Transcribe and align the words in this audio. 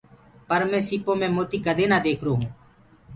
پر 0.47 0.61
مينٚ 0.69 0.85
سيٚپو 0.87 1.11
مي 1.19 1.27
موتي 1.35 1.57
ڪدي 1.65 1.85
نآ 1.91 1.97
ديکرو 2.05 2.33
هونٚ۔ 2.37 2.53